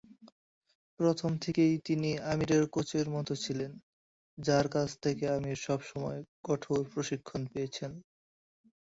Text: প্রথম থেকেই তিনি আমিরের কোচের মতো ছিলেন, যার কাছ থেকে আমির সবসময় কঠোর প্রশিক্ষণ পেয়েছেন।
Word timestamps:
প্রথম 0.99 1.31
থেকেই 1.37 1.73
তিনি 1.87 2.09
আমিরের 2.31 2.63
কোচের 2.67 3.07
মতো 3.09 3.33
ছিলেন, 3.43 3.71
যার 4.37 4.65
কাছ 4.75 4.89
থেকে 5.03 5.23
আমির 5.37 5.59
সবসময় 5.67 6.19
কঠোর 6.43 6.81
প্রশিক্ষণ 6.93 7.41
পেয়েছেন। 7.51 7.91